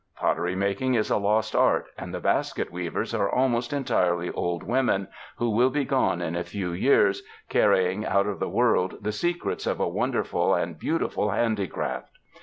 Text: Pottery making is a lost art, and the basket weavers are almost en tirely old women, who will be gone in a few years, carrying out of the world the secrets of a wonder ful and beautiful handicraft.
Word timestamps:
Pottery 0.15 0.55
making 0.55 0.95
is 0.95 1.11
a 1.11 1.17
lost 1.17 1.55
art, 1.55 1.85
and 1.95 2.11
the 2.11 2.19
basket 2.19 2.71
weavers 2.71 3.13
are 3.13 3.29
almost 3.29 3.71
en 3.71 3.83
tirely 3.83 4.31
old 4.33 4.63
women, 4.63 5.07
who 5.35 5.51
will 5.51 5.69
be 5.69 5.85
gone 5.85 6.23
in 6.23 6.35
a 6.35 6.43
few 6.43 6.71
years, 6.71 7.21
carrying 7.49 8.03
out 8.03 8.25
of 8.25 8.39
the 8.39 8.49
world 8.49 8.97
the 9.01 9.11
secrets 9.11 9.67
of 9.67 9.79
a 9.79 9.87
wonder 9.87 10.23
ful 10.23 10.55
and 10.55 10.79
beautiful 10.79 11.29
handicraft. 11.29 12.17